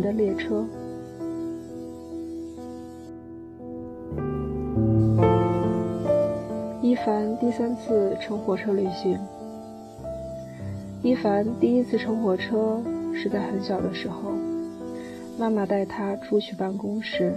[0.00, 0.64] 的列车。
[6.80, 9.18] 伊凡第三次乘火车旅行。
[11.02, 12.82] 伊凡第一次乘火车
[13.14, 14.32] 是在很小的时候，
[15.38, 17.34] 妈妈带他出去办公室。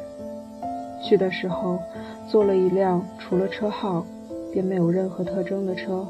[1.04, 1.80] 去的时候，
[2.28, 4.06] 坐了一辆除了车号
[4.52, 6.08] 便没有任何特征的车，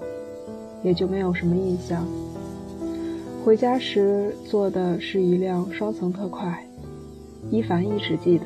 [0.83, 2.05] 也就没有什么印象。
[3.43, 6.63] 回家时坐的是一辆双层特快。
[7.49, 8.45] 伊凡一直记得，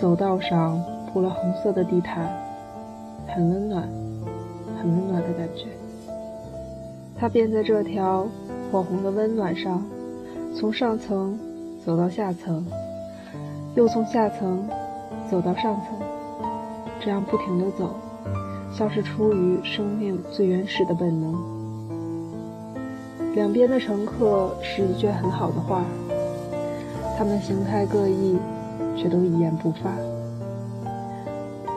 [0.00, 0.80] 走道上
[1.12, 2.32] 铺了红色的地毯，
[3.26, 3.82] 很温暖，
[4.80, 5.66] 很温暖的感觉。
[7.18, 8.28] 他便在这条
[8.70, 9.84] 火红的温暖上，
[10.54, 11.36] 从上层
[11.84, 12.64] 走到下层，
[13.74, 14.68] 又从下层。
[15.30, 15.98] 走到上层，
[17.00, 17.94] 这样不停地走，
[18.70, 21.51] 像是出于生命最原始的本能。
[23.34, 25.84] 两边的乘客是一卷很好的画，
[27.16, 28.36] 他们形态各异，
[28.96, 29.90] 却都一言不发。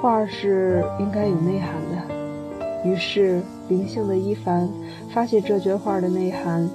[0.01, 4.69] 画是应该有内涵的，于是灵性的伊凡
[5.11, 6.69] 发现这卷画的内涵，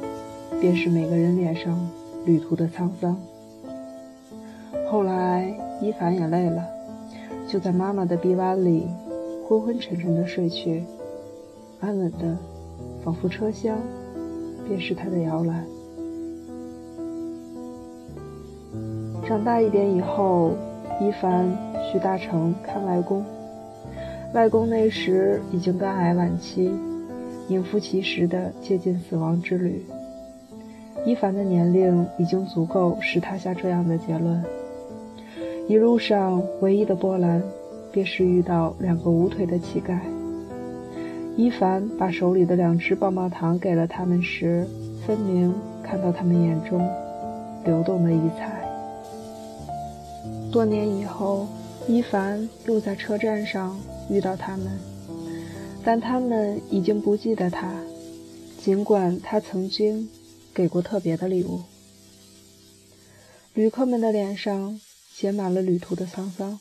[0.61, 1.89] 便是每个人脸上
[2.25, 3.17] 旅途的沧桑。
[4.91, 5.55] 后来。
[5.83, 6.63] 伊凡也累了，
[7.49, 8.87] 就在妈妈的臂弯里
[9.49, 10.85] 昏昏沉沉的睡去，
[11.81, 12.37] 安稳的，
[13.03, 13.79] 仿佛车厢
[14.67, 15.65] 便是他的摇篮。
[19.27, 20.53] 长大一点以后，
[21.01, 21.47] 伊凡
[21.91, 23.25] 去大城看外公，
[24.35, 26.71] 外公那时已经肝癌晚期，
[27.49, 29.85] 名副其实的接近死亡之旅。
[31.07, 34.43] 伊凡的年龄已经足够使他下这样的结论。
[35.69, 37.43] 一路上唯一的波澜，
[37.93, 39.99] 便是遇到两个无腿的乞丐。
[41.41, 44.67] 伊凡把手里的两只棒棒糖给了他们时，
[45.07, 46.87] 分明看到他们眼中
[47.65, 48.61] 流动的异彩。
[50.53, 51.49] 多年以后，
[51.89, 53.81] 伊凡又在车站上
[54.11, 54.67] 遇到他们，
[55.83, 57.73] 但他们已经不记得他，
[58.63, 60.11] 尽管他曾经
[60.53, 61.63] 给过特别的礼物。
[63.55, 64.79] 旅客们的脸上。
[65.13, 66.61] 写满了旅途的沧桑。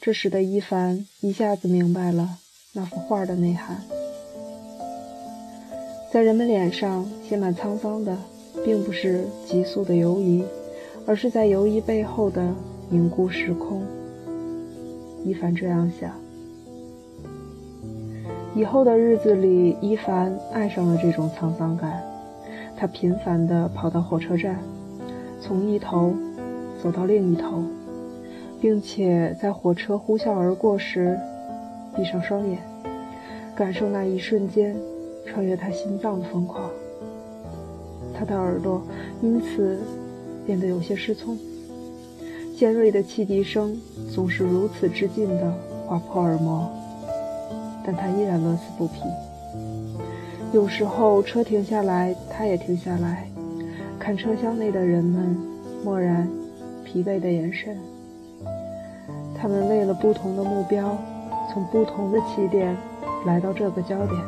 [0.00, 2.38] 这时的伊凡一下子明白了
[2.74, 3.76] 那幅画的内涵。
[6.10, 8.16] 在人们脸上写满沧桑的，
[8.64, 10.42] 并不是急速的游移，
[11.06, 12.54] 而是在游移背后的
[12.88, 13.82] 凝固时空。
[15.22, 16.10] 一凡这样想。
[18.54, 22.02] 以后的日子里，一凡爱上了这种沧桑感。
[22.74, 24.58] 他频繁地跑到火车站，
[25.40, 26.14] 从一头。
[26.82, 27.62] 走到另一头，
[28.60, 31.16] 并且在火车呼啸而过时，
[31.96, 32.58] 闭上双眼，
[33.54, 34.76] 感受那一瞬间
[35.26, 36.70] 穿越他心脏的疯狂。
[38.14, 38.82] 他的耳朵
[39.20, 39.78] 因此
[40.46, 41.38] 变得有些失聪，
[42.56, 43.76] 尖锐的汽笛声
[44.14, 45.52] 总是如此之近的
[45.86, 46.68] 划破耳膜，
[47.84, 49.00] 但他依然乐此不疲。
[50.52, 53.26] 有时候车停下来，他也停下来，
[53.98, 55.36] 看车厢内的人们，
[55.84, 56.28] 漠然。
[56.84, 57.78] 疲惫的眼神，
[59.34, 60.98] 他们为了不同的目标，
[61.52, 62.74] 从不同的起点
[63.26, 64.18] 来到这个焦点，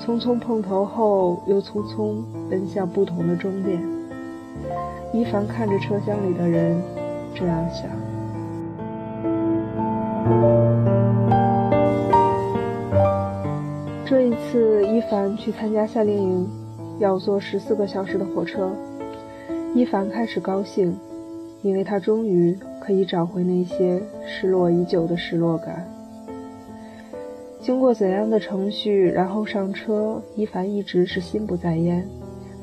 [0.00, 3.82] 匆匆碰头后又匆匆奔向不同的终点。
[5.12, 6.80] 伊凡看着车厢里的人，
[7.34, 7.90] 这样想。
[14.06, 16.48] 这一次，伊凡去参加夏令营，
[17.00, 18.70] 要坐十四个小时的火车。
[19.74, 20.96] 伊凡开始高兴。
[21.62, 25.86] 因为他终于可以找回那些失落已久的失落感。
[27.62, 32.04] 经过怎样的程序，然后上车，伊凡一直是心不在焉。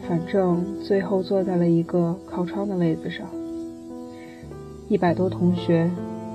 [0.05, 3.25] 反正最后坐在了一个靠窗的位子上。
[4.89, 5.89] 一百多同学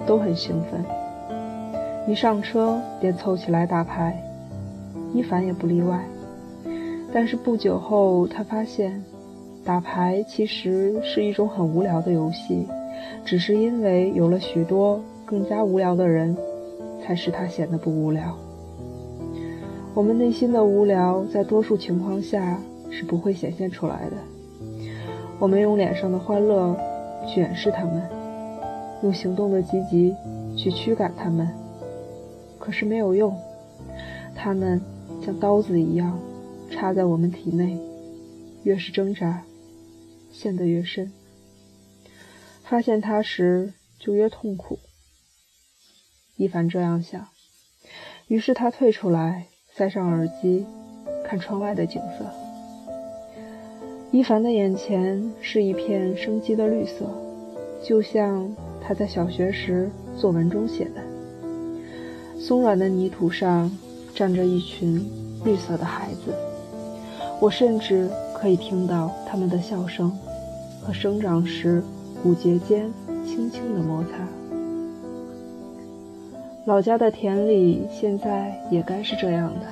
[0.07, 0.83] 都很兴奋，
[2.09, 4.19] 一上车便凑起来打牌，
[5.13, 6.03] 伊凡也不例外。
[7.13, 9.03] 但是不久后，他发现。
[9.63, 12.67] 打牌其实是一种很无聊的游戏，
[13.25, 16.37] 只是因为有了许多更加无聊的人，
[17.03, 18.37] 才使他显得不无聊。
[19.95, 22.61] 我们内心的无聊，在多数情况下
[22.91, 24.17] 是不会显现出来的。
[25.39, 26.77] 我们用脸上的欢乐
[27.29, 28.03] 去掩饰它们，
[29.05, 30.13] 用行动的积极
[30.57, 31.49] 去驱赶它们，
[32.59, 33.39] 可是没有用。
[34.35, 34.81] 它们
[35.25, 36.19] 像刀子一样
[36.73, 37.79] 插在我们体内，
[38.65, 39.45] 越是挣扎。
[40.33, 41.13] 陷得越深，
[42.65, 44.81] 发现它时就越痛苦。
[46.35, 47.29] 一凡这样想，
[48.27, 50.65] 于是他退出来，塞上耳机，
[51.24, 52.24] 看窗外的景色。
[54.12, 57.04] 伊凡的眼前是一片生机的绿色，
[57.82, 58.48] 就像
[58.80, 61.03] 他在小学时作文中写的
[62.38, 63.68] ：“松软的泥土上
[64.15, 65.04] 站着一群
[65.44, 66.32] 绿色的孩子，
[67.41, 70.16] 我甚至可以听到他们的笑声
[70.80, 71.82] 和生长时
[72.22, 72.88] 骨节间
[73.24, 74.10] 轻轻的摩擦。”
[76.65, 79.66] 老家的田里现在也该是这样的。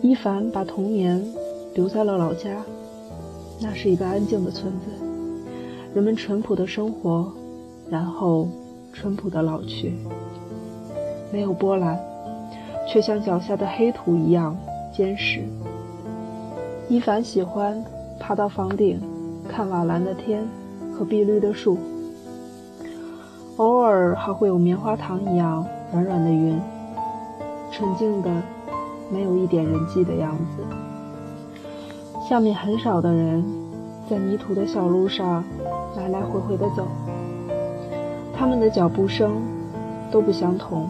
[0.00, 1.24] 伊凡把童年。
[1.74, 2.62] 留在了老家，
[3.60, 4.86] 那是一个安静的村子，
[5.92, 7.32] 人们淳朴的生活，
[7.90, 8.46] 然后
[8.92, 9.92] 淳朴的老去，
[11.32, 11.98] 没有波澜，
[12.88, 14.56] 却像脚下的黑土一样
[14.92, 15.42] 坚实。
[16.88, 17.84] 伊凡喜欢
[18.20, 19.00] 爬到房顶，
[19.48, 20.46] 看瓦蓝的天
[20.96, 21.76] 和碧绿的树，
[23.56, 26.60] 偶尔还会有棉花糖一样软软的云，
[27.70, 28.28] 纯净的，
[29.12, 30.64] 没有一点人迹的样子。
[32.28, 33.44] 下面很少的人
[34.10, 35.44] 在泥土的小路上
[35.96, 36.88] 来来回回地走，
[38.36, 39.40] 他们的脚步声
[40.10, 40.88] 都不相同。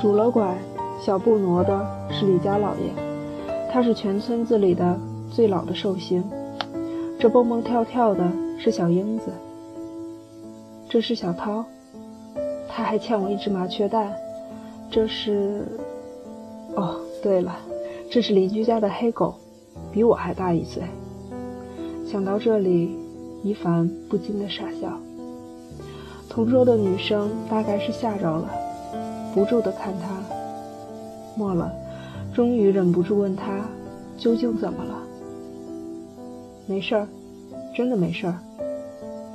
[0.00, 0.54] 拄了拐、
[1.00, 2.92] 小步挪的是李家老爷，
[3.72, 4.96] 他是全村子里的
[5.28, 6.22] 最老的寿星。
[7.18, 9.32] 这蹦蹦跳跳的是小英子，
[10.96, 11.62] 这是小涛，
[12.66, 14.16] 他还欠我一只麻雀蛋。
[14.90, 15.62] 这是……
[16.74, 17.54] 哦，对了，
[18.10, 19.34] 这是邻居家的黑狗。
[19.92, 20.84] 比我还大一岁。
[22.10, 22.96] 想到这里，
[23.42, 24.98] 一凡不禁的傻笑。
[26.30, 28.50] 同桌的女生大概是吓着了，
[29.34, 30.18] 不住的看他。
[31.36, 31.70] 末了，
[32.34, 33.60] 终于忍不住问他
[34.16, 35.02] ：“究竟怎么了
[36.66, 37.06] ？”“没事儿，
[37.74, 38.38] 真的没事儿。”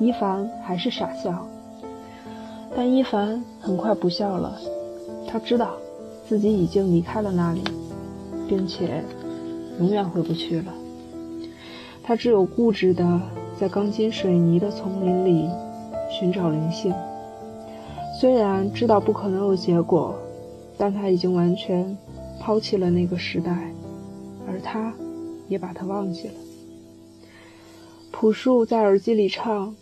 [0.02, 1.48] 伊凡还是傻笑。
[2.76, 4.60] 但伊凡很快不笑了，
[5.28, 5.78] 他知道
[6.28, 7.62] 自己已经离开了那里，
[8.50, 9.04] 并且。
[9.80, 10.72] 永远回不去了。
[12.04, 13.20] 他只有固执地
[13.60, 15.50] 在钢筋水泥的丛林里
[16.12, 16.94] 寻找灵性。
[18.20, 20.14] 虽然知道不可能有结果，
[20.78, 21.98] 但他已经完全
[22.40, 23.72] 抛弃了那个时代，
[24.48, 24.94] 而他
[25.48, 26.34] 也把它忘记了。
[28.12, 29.76] 朴树在耳机里唱：“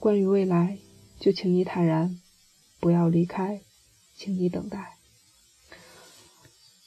[0.00, 0.78] 关于未来，
[1.18, 2.18] 就请你坦然，
[2.78, 3.60] 不要离开，
[4.14, 4.94] 请你等待。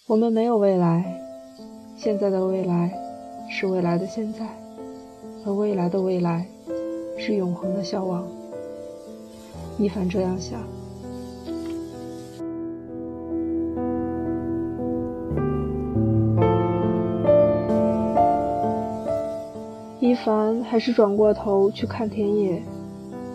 [0.07, 1.27] 我们没有未来。”
[1.97, 2.91] 现在的未来
[3.47, 4.47] 是未来的现在，
[5.45, 6.47] 而未来的未来
[7.15, 8.27] 是永恒的消亡。
[9.77, 10.59] 一凡这样想。
[19.99, 22.63] 一凡还是转过头去看田野，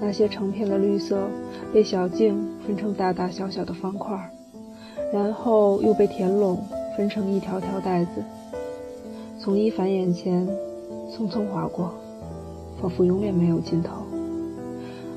[0.00, 1.28] 那些成片的绿色
[1.72, 4.30] 被小径分成大大小小的方块，
[5.12, 6.62] 然后又被田垄
[6.96, 8.22] 分成一条条带子。
[9.38, 10.46] 从伊凡眼前
[11.10, 11.94] 匆匆划过，
[12.80, 14.02] 仿佛永远没有尽头。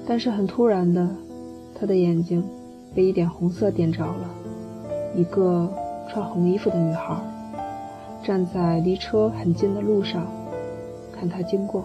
[0.07, 1.07] 但是很突然的，
[1.75, 2.43] 他的眼睛
[2.95, 4.29] 被一点红色点着了。
[5.15, 5.67] 一个
[6.09, 7.15] 穿红衣服的女孩
[8.23, 10.25] 站在离车很近的路上，
[11.11, 11.83] 看他经过。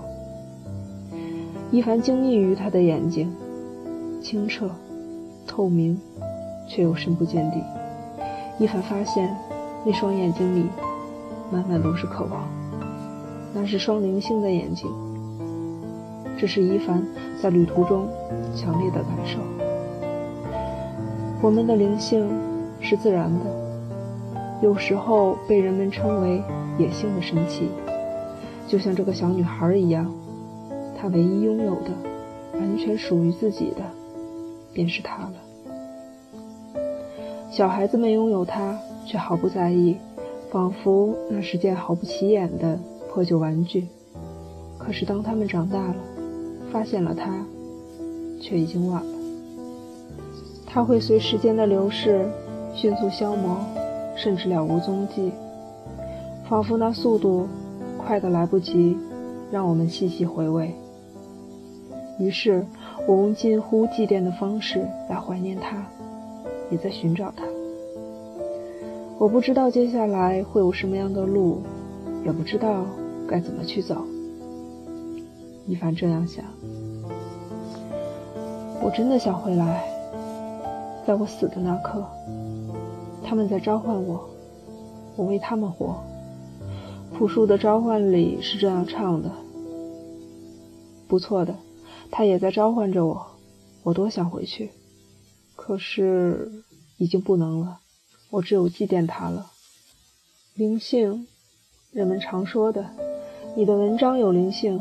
[1.71, 3.33] 一凡惊异于他的眼睛，
[4.23, 4.71] 清澈、
[5.47, 6.01] 透明，
[6.69, 7.63] 却又深不见底。
[8.59, 9.37] 一凡发现
[9.85, 10.67] 那双眼睛里。
[11.53, 12.49] 满满都是渴望，
[13.53, 14.91] 那是双灵性的眼睛。
[16.37, 17.07] 这是伊凡
[17.41, 18.09] 在旅途中
[18.57, 19.39] 强烈的感受。
[21.43, 22.29] 我们的灵性
[22.81, 23.41] 是自然的，
[24.63, 26.43] 有时候被人们称为
[26.79, 27.69] 野性的神奇，
[28.67, 30.11] 就像这个小女孩一样，
[31.05, 31.91] 他唯一拥有的、
[32.55, 33.83] 完全属于自己的，
[34.73, 35.35] 便是她了。
[37.51, 39.99] 小孩子们拥有它，却毫不在意。
[40.51, 42.79] 仿佛那是件毫不起眼的
[43.11, 43.87] 破旧玩具，
[44.79, 45.97] 可是当他们长大了，
[46.73, 47.45] 发现了它，
[48.41, 49.13] 却已经晚了。
[50.65, 52.27] 它会随时间的流逝
[52.73, 53.59] 迅速消磨，
[54.17, 55.33] 甚至了无踪迹，
[56.49, 57.47] 仿佛那速度
[57.99, 58.97] 快得来不及
[59.51, 60.73] 让我们细细回味。
[62.19, 62.65] 于是，
[63.07, 65.85] 我用近乎祭奠的方式来怀念他，
[66.71, 67.45] 也在寻找他。
[69.19, 71.63] 我不知道接下来会有什么样的路，
[72.25, 72.85] 也不知道
[73.29, 74.05] 该怎么去走。
[75.67, 76.45] 一凡这样想。
[78.83, 79.83] 我真的想回来，
[81.07, 82.05] 在我死的那刻，
[83.25, 84.29] 他们在召唤我，
[85.17, 85.97] 我为他们活。
[87.17, 89.31] 朴树的召唤里是这样唱的。
[91.07, 91.55] 不错的，
[92.11, 93.27] 他也在召唤着我。
[93.83, 94.71] 我多想回去，
[95.57, 96.51] 可是
[96.97, 97.81] 已经不能了。
[98.31, 99.51] 我只有祭奠他了。
[100.55, 101.27] 灵性，
[101.93, 102.85] 人们常说的，
[103.57, 104.81] 你的文章有灵性，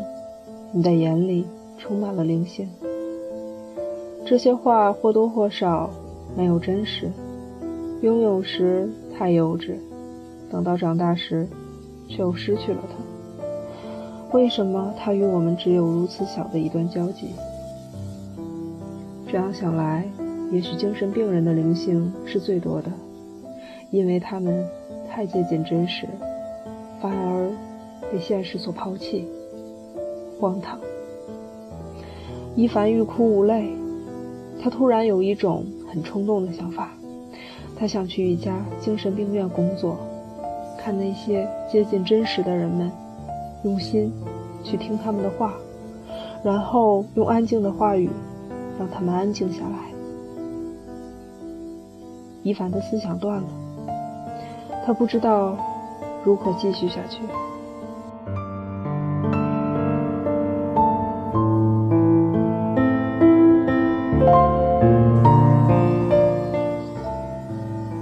[0.71, 1.45] 你的眼里
[1.77, 2.69] 充满了灵性。
[4.25, 5.89] 这些话或多或少
[6.37, 7.11] 没有真实，
[8.01, 9.75] 拥有时太幼稚，
[10.49, 11.47] 等到长大时，
[12.07, 13.12] 却又失去了它。
[14.33, 17.27] 为什么他与我们只有如此小的一段交集？
[19.27, 20.03] 这样想来，
[20.51, 22.91] 也许精神病人的灵性是最多的，
[23.91, 24.67] 因为他们
[25.09, 26.07] 太接近真实，
[27.01, 27.49] 反而。
[28.11, 29.27] 被现实所抛弃，
[30.39, 30.77] 荒唐。
[32.55, 33.71] 伊凡欲哭无泪，
[34.61, 36.91] 他突然有一种很冲动的想法，
[37.75, 39.97] 他想去一家精神病院工作，
[40.77, 42.91] 看那些接近真实的人们，
[43.63, 44.11] 用心
[44.63, 45.53] 去听他们的话，
[46.43, 48.09] 然后用安静的话语
[48.77, 49.77] 让他们安静下来。
[52.43, 53.47] 伊凡的思想断了，
[54.85, 55.55] 他不知道
[56.25, 57.21] 如何继续下去。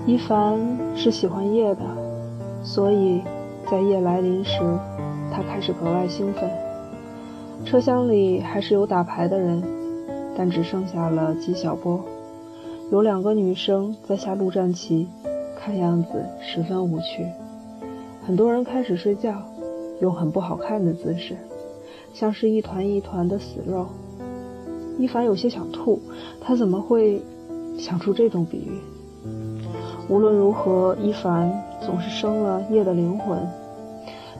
[0.07, 0.59] 一凡
[0.95, 1.81] 是喜欢夜的，
[2.63, 3.21] 所以
[3.69, 4.59] 在夜来临时，
[5.31, 6.49] 他开始格外兴奋。
[7.63, 9.63] 车厢里还是有打牌的人，
[10.35, 12.03] 但只剩下了纪晓波。
[12.91, 15.07] 有两个女生在下陆战棋，
[15.57, 17.25] 看样子十分无趣。
[18.25, 19.41] 很多人开始睡觉，
[20.01, 21.37] 用很不好看的姿势，
[22.13, 23.87] 像是一团一团的死肉。
[24.97, 26.01] 一凡有些想吐，
[26.41, 27.21] 他怎么会
[27.77, 28.81] 想出这种比喻？
[30.09, 33.39] 无论如何，伊凡总是生了夜的灵魂。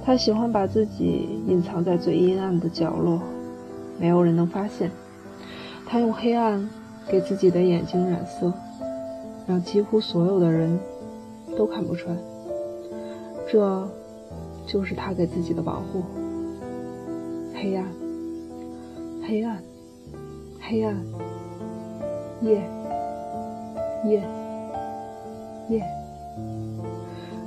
[0.04, 3.20] 他喜欢把自己隐藏在最阴暗的角落，
[4.00, 4.92] 没有人能发现。
[5.86, 6.70] 他用黑暗
[7.08, 8.52] 给自己的眼睛染色，
[9.46, 10.80] 让几乎所有的人
[11.58, 12.18] 都看不穿。
[13.52, 13.88] 这，
[14.66, 16.04] 就是他给自己的保护。
[17.54, 17.86] 黑暗，
[19.28, 19.62] 黑暗，
[20.60, 20.98] 黑暗，
[22.42, 22.62] 夜，
[24.06, 24.24] 夜。
[25.70, 25.82] 夜，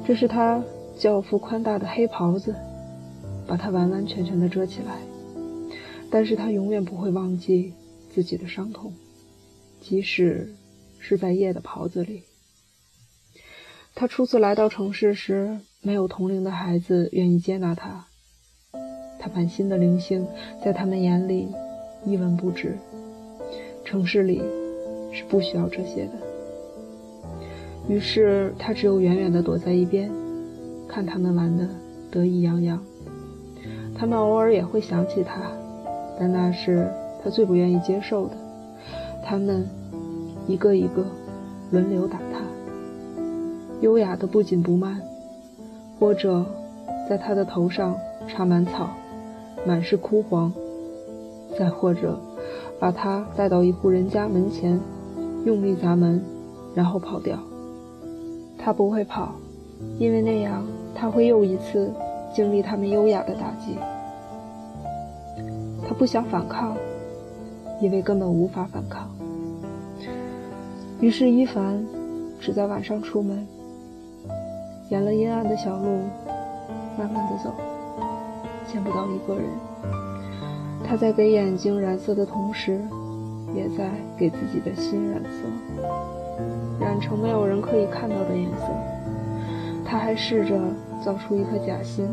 [0.06, 0.62] 这是他
[0.96, 2.54] 教父宽大的黑袍子，
[3.46, 4.98] 把他完完全全的遮起来。
[6.10, 7.72] 但是他永远不会忘记
[8.08, 8.92] 自己的伤痛，
[9.80, 10.54] 即使
[10.98, 12.22] 是在夜的袍子里。
[13.96, 18.06] 他初次来到城市时，没有同龄的孩子愿意接纳他。
[19.18, 20.26] 他满心的灵性
[20.62, 21.48] 在他们眼里
[22.04, 22.76] 一文不值。
[23.84, 24.42] 城市里
[25.12, 26.12] 是不需要这些的。
[27.88, 30.10] 于是他只有远远地躲在一边，
[30.94, 31.68] 看他们玩的
[32.08, 32.78] 得意洋洋。
[33.98, 35.40] 他们偶尔也会想起他，
[36.20, 36.88] 但那是
[37.20, 38.36] 他最不愿意接受的。
[39.24, 39.66] 他们
[40.46, 41.04] 一个一个
[41.72, 42.38] 轮流打他，
[43.80, 45.02] 优雅的不紧不慢，
[45.98, 46.46] 或者
[47.10, 47.96] 在他的头上
[48.28, 48.90] 插满草，
[49.66, 50.52] 满是枯黄；
[51.58, 52.16] 再或者
[52.78, 54.78] 把他带到一户人家门前，
[55.44, 56.22] 用力砸门，
[56.72, 57.36] 然后跑掉。
[58.56, 59.34] 他不会跑，
[59.98, 61.92] 因为那样他会又一次
[62.34, 63.76] 经历他们优雅的打击。
[65.86, 66.76] 他不想反抗，
[67.80, 69.10] 因为根本无法反抗。
[71.00, 71.84] 于是伊凡
[72.40, 73.46] 只在晚上出门，
[74.88, 76.00] 沿了阴暗的小路，
[76.96, 77.52] 慢慢的走，
[78.66, 79.44] 见不到一个人。
[80.86, 82.80] 他在给眼睛染色的同时，
[83.54, 85.48] 也在给自己的心染色。
[86.80, 88.66] 染成没有人可以看到的颜色。
[89.84, 90.58] 他还试着
[91.04, 92.08] 造出一颗假心，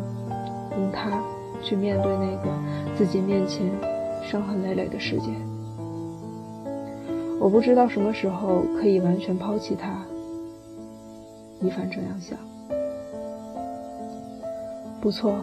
[0.77, 1.23] 用它
[1.63, 2.51] 去面对那个
[2.97, 3.71] 自己面前
[4.29, 5.27] 伤痕累累的世界。
[7.39, 10.05] 我不知道什么时候可以完全抛弃他。
[11.61, 12.37] 一凡这样想。
[14.99, 15.35] 不错，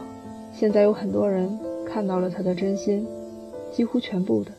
[0.52, 3.06] 现在有很多人看到了他的真心，
[3.72, 4.52] 几乎全部的。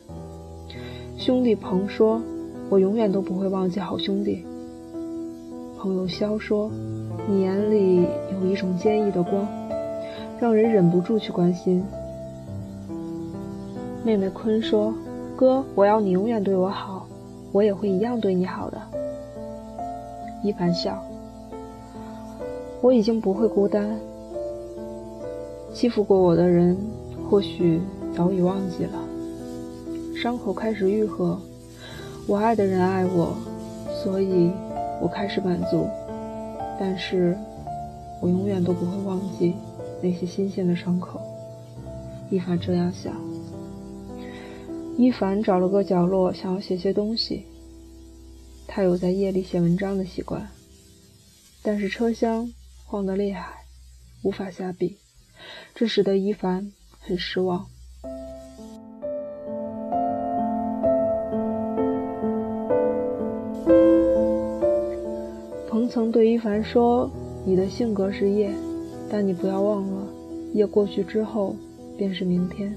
[1.16, 2.20] 兄弟鹏说
[2.68, 4.44] ：“我永远都不会忘记好兄弟。”
[5.78, 6.70] 朋友肖说
[7.30, 9.46] ：“你眼里有一种坚毅的光，
[10.40, 11.84] 让人忍不住去关心。”
[14.02, 14.92] 妹妹坤说
[15.38, 17.06] ：“哥，我要你永远对我好，
[17.52, 18.82] 我也会一样对你好的。”
[20.42, 21.00] 一凡笑
[22.82, 23.96] ：“我已经不会孤单。
[25.72, 26.76] 欺负过我的人，
[27.30, 27.80] 或许
[28.12, 28.98] 早已忘记了。
[30.16, 31.38] 伤口开始愈合，
[32.26, 33.36] 我爱的人爱我，
[34.02, 34.50] 所以。”
[35.02, 35.88] 我开始满足，
[36.80, 37.36] 但是
[38.22, 39.52] 我永远都不会忘记
[40.02, 41.20] 那些新鲜的伤口。
[42.30, 43.14] 伊凡这样想。
[44.96, 47.44] 伊凡找了个角落，想要写些东西。
[48.66, 50.48] 他有在夜里写文章的习惯，
[51.62, 52.50] 但是车厢
[52.86, 53.64] 晃得厉害，
[54.22, 54.96] 无法下笔。
[55.74, 57.66] 这使得伊凡很失望。
[66.00, 67.10] 曾对伊凡说
[67.44, 68.50] ：“你的性格是夜，
[69.10, 70.06] 但你不要忘了，
[70.54, 71.54] 夜过去之后
[71.98, 72.74] 便是明天。”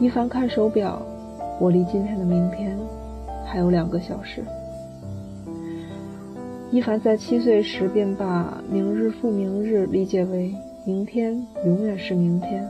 [0.00, 1.02] 伊凡看手表，
[1.60, 2.78] 我离今天的明天
[3.44, 4.42] 还有两个小时。
[6.70, 10.54] 伊凡在七岁时便把“明日复明日”理解为
[10.86, 12.66] 明天永远是明天，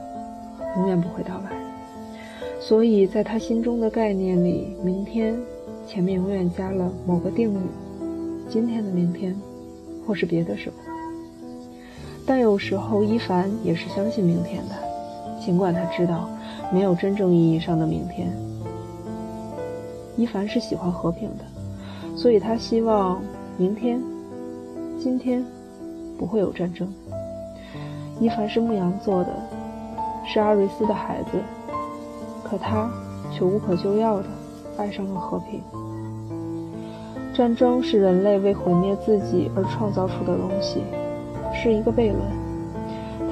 [0.78, 1.52] 永远不会到来。
[2.58, 5.38] 所以在他心中的概念里，明天
[5.86, 7.58] 前面永远加了某个定语，
[8.48, 9.34] 今天的明天，
[10.06, 10.76] 或是别的什么。
[12.26, 14.74] 但有时候伊凡也是相信明天的，
[15.44, 16.28] 尽管他知道。
[16.72, 18.34] 没有真正意义上的明天。
[20.16, 21.44] 伊凡是喜欢和平的，
[22.16, 23.22] 所以他希望
[23.58, 24.02] 明天、
[24.98, 25.44] 今天
[26.18, 26.92] 不会有战争。
[28.18, 29.36] 伊凡是牧羊座的，
[30.26, 31.38] 是阿瑞斯的孩子，
[32.42, 32.90] 可他
[33.30, 34.26] 却无可救药的
[34.78, 35.60] 爱上了和平。
[37.34, 40.84] 战争是人类为毁灭自己而创造出的东西，
[41.52, 42.20] 是一个悖论。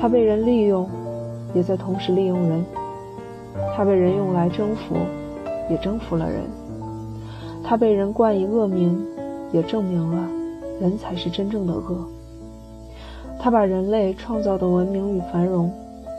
[0.01, 0.91] 它被人利用，
[1.55, 2.65] 也在同时利用人。
[3.77, 4.97] 它被人用来征服，
[5.71, 6.43] 也征服了人；
[7.63, 9.07] 它被人冠以恶名，
[9.53, 10.29] 也证明了
[10.81, 12.05] 人才是真正的恶。
[13.39, 15.73] 它把人类创造的文明与繁荣，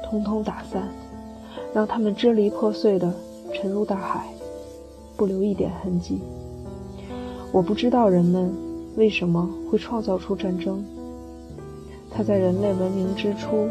[0.06, 0.84] 通通打散，
[1.74, 3.13] 让他们支离破碎的
[3.54, 4.25] 沉入大海，
[5.18, 6.22] 不留一点痕迹。
[7.53, 8.51] 我不知道人们
[8.98, 10.83] 为什么会创造出战争。
[12.10, 13.67] 他在人类文明之初，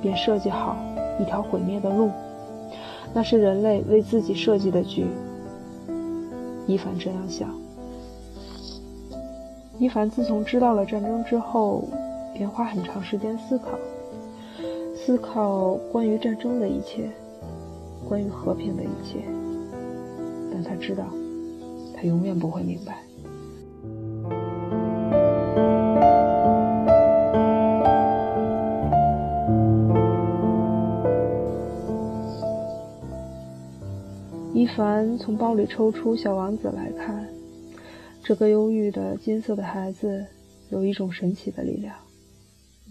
[0.00, 0.76] 便设计好
[1.20, 2.10] 一条毁灭的路。
[3.12, 5.04] 那是人类为自己设计的局。
[6.68, 7.48] 伊凡这样想。
[9.78, 11.88] 伊凡自从知道了战争之后，
[12.34, 13.70] 便花很长时间思考，
[14.94, 17.10] 思考关于战争的一切，
[18.08, 19.18] 关于和平的一切。
[20.52, 21.04] 但他知道，
[21.96, 23.03] 他永远不会明白。
[34.76, 37.28] 凡从包里抽出《小王子》来看，
[38.24, 40.26] 这个忧郁的金色的孩子
[40.68, 41.94] 有一种神奇的力量，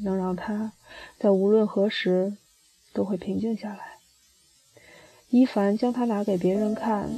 [0.02, 0.72] 能让他
[1.19, 2.38] 在无论何时
[2.93, 3.80] 都会平静下来。
[5.30, 7.10] 伊凡将它拿给别人看，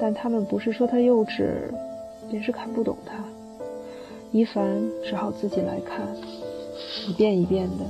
[0.00, 1.56] 但他们不是说他幼稚，
[2.30, 3.24] 便是看不懂他。
[4.30, 6.06] 伊凡只好自己来看，
[7.08, 7.84] 一遍一遍的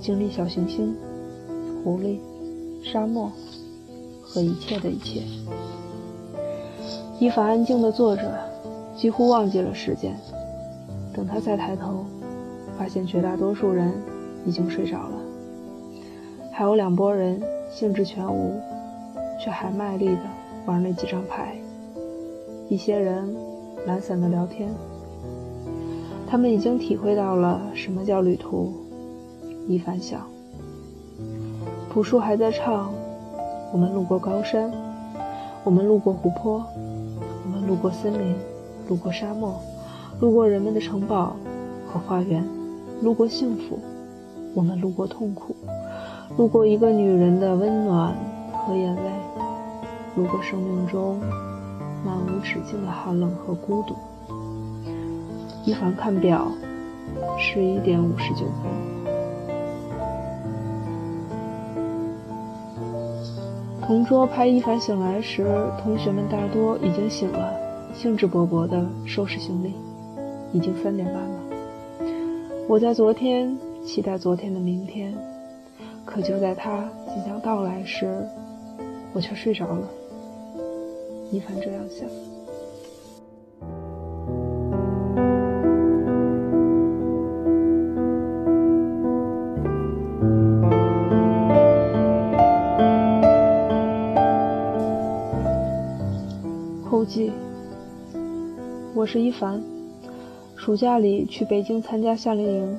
[0.00, 0.94] 经历小行星、
[1.82, 2.20] 狐狸、
[2.84, 3.32] 沙漠。
[4.32, 5.20] 和一切的一切，
[7.20, 8.32] 伊凡安静地坐着，
[8.96, 10.16] 几乎忘记了时间。
[11.12, 12.06] 等他再抬头，
[12.78, 13.92] 发现绝大多数人
[14.46, 15.18] 已经睡着了，
[16.50, 18.58] 还有两拨人兴致全无，
[19.38, 20.22] 却还卖力地
[20.64, 21.54] 玩那几张牌。
[22.70, 23.36] 一些人
[23.86, 24.70] 懒散地聊天，
[26.26, 28.72] 他们已经体会到了什么叫旅途。
[29.68, 30.26] 伊凡想，
[31.90, 32.90] 朴树还在唱。
[33.72, 34.70] 我们路过高山，
[35.64, 36.62] 我们路过湖泊，
[37.44, 38.36] 我们路过森林，
[38.86, 39.58] 路过沙漠，
[40.20, 41.34] 路过人们的城堡
[41.86, 42.46] 和花园，
[43.00, 43.78] 路过幸福，
[44.54, 45.56] 我们路过痛苦，
[46.36, 48.14] 路过一个女人的温暖
[48.52, 49.10] 和眼泪，
[50.16, 51.18] 路过生命中
[52.04, 53.94] 漫无止境的寒冷和孤独。
[55.64, 56.46] 一凡看表，
[57.38, 59.01] 十一点五十九分。
[63.92, 65.44] 同桌拍一凡醒来时，
[65.82, 67.52] 同学们大多已经醒了，
[67.92, 69.74] 兴致勃勃地收拾行李。
[70.50, 71.40] 已经三点半了。
[72.66, 75.12] 我在昨天期待昨天的明天，
[76.06, 78.26] 可就在他即将到来时，
[79.12, 79.86] 我却睡着了。
[81.30, 82.08] 一凡这样想。
[99.02, 99.60] 我是一凡，
[100.54, 102.78] 暑假里去北京参加夏令营。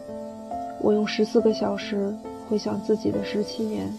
[0.80, 2.16] 我用十四个小时
[2.48, 3.94] 回想自己的十七年，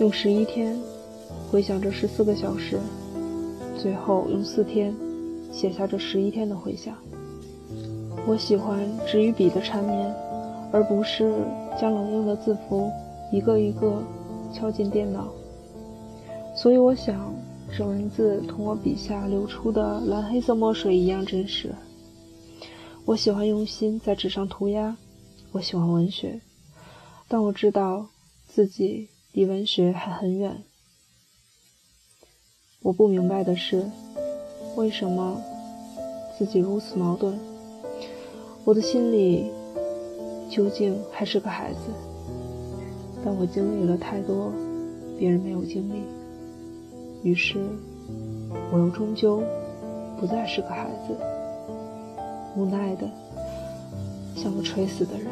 [0.00, 0.74] 用十一天
[1.52, 2.78] 回想这十四个小时，
[3.76, 4.94] 最后用四天
[5.52, 6.94] 写下这十一天的回想。
[8.26, 10.14] 我喜欢纸与笔的缠绵，
[10.72, 11.30] 而不是
[11.78, 12.90] 将冷硬的字符
[13.30, 14.02] 一个一个
[14.50, 15.28] 敲进电脑。
[16.56, 17.34] 所以我想。
[17.76, 21.74] 这文字同我笔下流出的蓝黑色墨水一样真实。
[23.04, 24.96] 我喜欢用心在纸上涂鸦，
[25.50, 26.40] 我喜欢文学，
[27.26, 28.06] 但我知道
[28.46, 30.62] 自己离文学还很远。
[32.80, 33.90] 我不明白的是，
[34.76, 35.42] 为什么
[36.38, 37.36] 自己如此矛盾？
[38.64, 39.50] 我的心里
[40.48, 41.80] 究竟还是个孩子，
[43.24, 44.52] 但我经历了太多
[45.18, 46.04] 别人没有经历，
[47.24, 47.58] 于是
[48.70, 49.42] 我又终究
[50.20, 51.16] 不再是个孩子，
[52.54, 53.08] 无奈的
[54.36, 55.26] 像个垂死的人。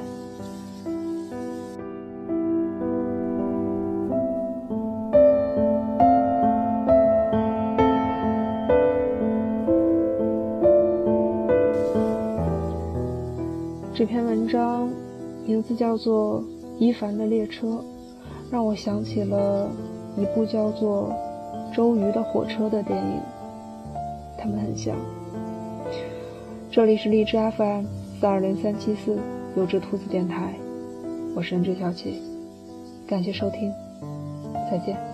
[13.94, 14.88] 这篇文章
[15.44, 16.40] 名字叫做
[16.78, 17.66] 《伊凡的列车》，
[18.50, 19.70] 让我想起了
[20.16, 21.10] 一部叫做
[21.72, 23.20] 《周瑜的火车》的电影，
[24.36, 24.94] 他们很像。
[26.70, 27.84] 这里是荔枝 FM
[28.20, 29.18] 四二零三七四
[29.56, 30.54] 有只兔子电台，
[31.34, 32.20] 我是任志小七，
[33.06, 33.72] 感谢收听，
[34.70, 35.11] 再见。